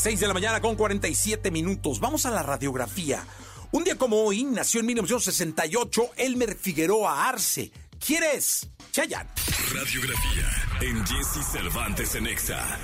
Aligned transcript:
6 0.00 0.18
de 0.18 0.28
la 0.28 0.32
mañana 0.32 0.62
con 0.62 0.76
47 0.76 1.50
minutos. 1.50 2.00
Vamos 2.00 2.24
a 2.24 2.30
la 2.30 2.42
radiografía. 2.42 3.22
Un 3.70 3.84
día 3.84 3.98
como 3.98 4.22
hoy 4.22 4.44
nació 4.44 4.80
en 4.80 4.86
1968 4.86 6.12
Elmer 6.16 6.56
Figueroa 6.56 7.28
Arce. 7.28 7.70
¿Quién 8.04 8.22
es? 8.22 8.66
Chayanne. 8.92 9.28
Radiografía 9.74 10.48
en 10.80 11.06
Jesse 11.06 11.44
Cervantes 11.52 12.14
en 12.14 12.28
Exa. 12.28 12.78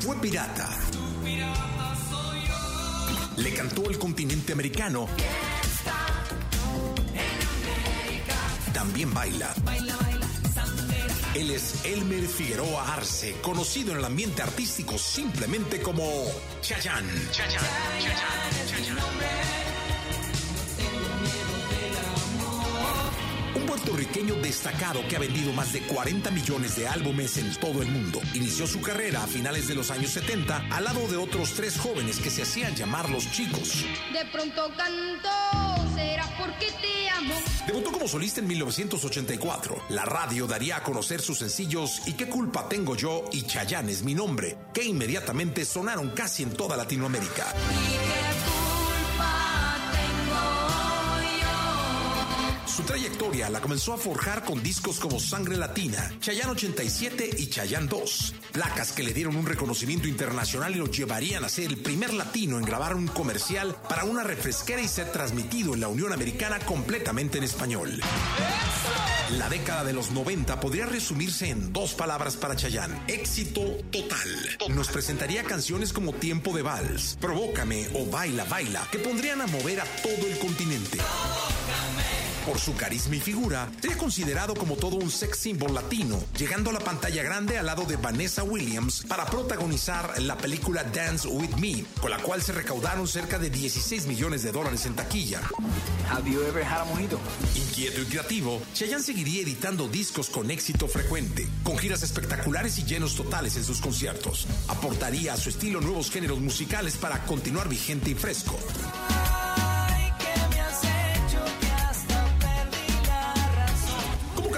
Fue 0.00 0.16
pirata. 0.16 0.68
Le 3.36 3.54
cantó 3.54 3.88
el 3.88 3.96
continente 4.00 4.52
americano. 4.52 5.06
También 8.74 9.14
baila. 9.14 9.54
Él 11.34 11.50
es 11.50 11.84
Elmer 11.84 12.26
Figueroa 12.26 12.92
Arce, 12.94 13.36
conocido 13.40 13.92
en 13.92 13.98
el 13.98 14.04
ambiente 14.04 14.42
artístico 14.42 14.98
simplemente 14.98 15.80
como 15.80 16.02
Chayanne. 16.60 17.08
Un 23.54 23.62
puertorriqueño 23.66 24.34
destacado 24.36 25.06
que 25.06 25.14
ha 25.14 25.20
vendido 25.20 25.52
más 25.52 25.72
de 25.72 25.82
40 25.82 26.32
millones 26.32 26.74
de 26.74 26.88
álbumes 26.88 27.36
en 27.36 27.54
todo 27.60 27.80
el 27.80 27.88
mundo. 27.88 28.20
Inició 28.34 28.66
su 28.66 28.80
carrera 28.80 29.22
a 29.22 29.28
finales 29.28 29.68
de 29.68 29.76
los 29.76 29.92
años 29.92 30.10
70 30.10 30.66
al 30.68 30.82
lado 30.82 31.06
de 31.06 31.16
otros 31.16 31.52
tres 31.54 31.78
jóvenes 31.78 32.18
que 32.18 32.30
se 32.30 32.42
hacían 32.42 32.74
llamar 32.74 33.08
los 33.08 33.30
chicos. 33.30 33.84
De 34.12 34.24
pronto 34.32 34.72
canto, 34.76 35.94
será 35.94 36.26
porque 36.38 36.72
solista 38.10 38.40
en 38.40 38.48
1984. 38.48 39.76
La 39.90 40.04
radio 40.04 40.46
daría 40.46 40.76
a 40.76 40.82
conocer 40.82 41.20
sus 41.20 41.38
sencillos 41.38 42.02
¿Y 42.06 42.14
qué 42.14 42.28
culpa 42.28 42.68
tengo 42.68 42.96
yo? 42.96 43.24
y 43.32 43.42
Chayanne 43.42 43.92
es 43.92 44.02
mi 44.02 44.14
nombre, 44.14 44.56
que 44.74 44.84
inmediatamente 44.84 45.64
sonaron 45.64 46.10
casi 46.10 46.42
en 46.42 46.52
toda 46.52 46.76
Latinoamérica. 46.76 47.46
Su 52.80 52.86
trayectoria 52.86 53.50
la 53.50 53.60
comenzó 53.60 53.92
a 53.92 53.98
forjar 53.98 54.42
con 54.42 54.62
discos 54.62 54.98
como 54.98 55.20
Sangre 55.20 55.58
Latina, 55.58 56.14
Chayanne 56.18 56.52
87 56.52 57.28
y 57.36 57.48
Chayanne 57.48 57.88
2, 57.88 58.34
placas 58.52 58.92
que 58.92 59.02
le 59.02 59.12
dieron 59.12 59.36
un 59.36 59.44
reconocimiento 59.44 60.08
internacional 60.08 60.74
y 60.74 60.78
lo 60.78 60.86
llevarían 60.86 61.44
a 61.44 61.50
ser 61.50 61.66
el 61.66 61.76
primer 61.76 62.14
latino 62.14 62.58
en 62.58 62.64
grabar 62.64 62.96
un 62.96 63.06
comercial 63.06 63.76
para 63.86 64.04
una 64.04 64.24
refresquera 64.24 64.80
y 64.80 64.88
ser 64.88 65.12
transmitido 65.12 65.74
en 65.74 65.80
la 65.82 65.88
Unión 65.88 66.14
Americana 66.14 66.58
completamente 66.60 67.36
en 67.36 67.44
español. 67.44 68.00
La 69.36 69.50
década 69.50 69.84
de 69.84 69.92
los 69.92 70.10
90 70.10 70.58
podría 70.58 70.86
resumirse 70.86 71.50
en 71.50 71.74
dos 71.74 71.92
palabras 71.92 72.36
para 72.36 72.56
Chayanne, 72.56 72.98
éxito 73.08 73.60
total. 73.92 74.28
Nos 74.70 74.88
presentaría 74.88 75.44
canciones 75.44 75.92
como 75.92 76.14
Tiempo 76.14 76.56
de 76.56 76.62
Vals, 76.62 77.18
Provócame 77.20 77.88
o 77.92 78.06
Baila 78.06 78.44
Baila, 78.44 78.88
que 78.90 78.98
pondrían 78.98 79.42
a 79.42 79.46
mover 79.46 79.82
a 79.82 79.84
todo 79.84 80.26
el 80.26 80.38
continente. 80.38 80.96
Por 82.50 82.58
su 82.58 82.74
carisma 82.74 83.14
y 83.14 83.20
figura, 83.20 83.70
sería 83.80 83.96
considerado 83.96 84.56
como 84.56 84.74
todo 84.74 84.96
un 84.96 85.08
sex 85.08 85.38
symbol 85.38 85.72
latino, 85.72 86.20
llegando 86.36 86.70
a 86.70 86.72
la 86.72 86.80
pantalla 86.80 87.22
grande 87.22 87.56
al 87.56 87.66
lado 87.66 87.84
de 87.84 87.94
Vanessa 87.94 88.42
Williams 88.42 89.04
para 89.06 89.24
protagonizar 89.24 90.20
la 90.20 90.36
película 90.36 90.82
Dance 90.82 91.28
With 91.28 91.54
Me, 91.58 91.84
con 92.00 92.10
la 92.10 92.18
cual 92.18 92.42
se 92.42 92.50
recaudaron 92.50 93.06
cerca 93.06 93.38
de 93.38 93.50
16 93.50 94.08
millones 94.08 94.42
de 94.42 94.50
dólares 94.50 94.84
en 94.86 94.96
taquilla. 94.96 95.42
Have 96.10 96.28
you 96.28 96.42
ever 96.42 96.64
had 96.64 96.80
a 96.80 96.84
mojito? 96.86 97.20
Inquieto 97.54 98.02
y 98.02 98.06
creativo, 98.06 98.60
Chayanne 98.74 99.04
seguiría 99.04 99.42
editando 99.42 99.86
discos 99.86 100.28
con 100.28 100.50
éxito 100.50 100.88
frecuente, 100.88 101.46
con 101.62 101.78
giras 101.78 102.02
espectaculares 102.02 102.76
y 102.78 102.84
llenos 102.84 103.14
totales 103.14 103.56
en 103.58 103.62
sus 103.62 103.80
conciertos. 103.80 104.48
Aportaría 104.66 105.34
a 105.34 105.36
su 105.36 105.50
estilo 105.50 105.80
nuevos 105.80 106.10
géneros 106.10 106.40
musicales 106.40 106.96
para 106.96 107.24
continuar 107.26 107.68
vigente 107.68 108.10
y 108.10 108.14
fresco. 108.16 108.58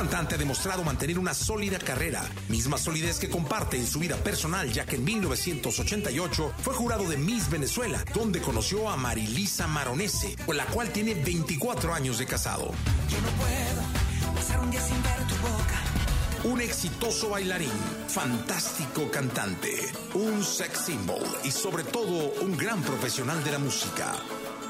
Cantante 0.03 0.35
ha 0.35 0.39
demostrado 0.39 0.83
mantener 0.83 1.17
una 1.17 1.33
sólida 1.33 1.79
carrera, 1.79 2.25
misma 2.49 2.77
solidez 2.77 3.21
que 3.21 3.31
comparte 3.31 3.77
en 3.77 3.87
su 3.87 4.01
vida 4.01 4.17
personal, 4.17 4.73
ya 4.73 4.85
que 4.85 4.97
en 4.97 5.05
1988 5.05 6.55
fue 6.61 6.75
jurado 6.75 7.09
de 7.09 7.17
Miss 7.17 7.49
Venezuela, 7.49 8.05
donde 8.13 8.41
conoció 8.41 8.91
a 8.91 8.97
Marilisa 8.97 9.69
Maronese, 9.69 10.35
con 10.45 10.57
la 10.57 10.67
cual 10.67 10.91
tiene 10.91 11.15
24 11.15 11.95
años 11.95 12.19
de 12.19 12.27
casado. 12.27 12.73
Yo 13.09 13.21
no 13.21 13.31
puedo 13.39 14.35
pasar 14.35 14.59
un 14.59 14.73
día 14.73 14.81
sin 14.81 15.01
ver 15.05 15.19
tu 15.29 15.37
boca. 15.37 16.53
Un 16.53 16.61
exitoso 16.61 17.31
bailarín, 17.31 17.71
fantástico 18.09 19.09
cantante, 19.09 19.71
un 20.15 20.43
sex 20.43 20.87
symbol 20.87 21.23
y 21.45 21.53
sobre 21.53 21.85
todo 21.85 22.33
un 22.41 22.57
gran 22.57 22.83
profesional 22.83 23.45
de 23.45 23.53
la 23.53 23.59
música. 23.61 24.17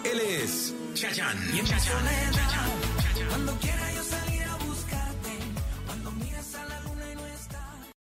Él 0.05 0.21
es 0.21 0.75
Chayanne. 0.93 1.63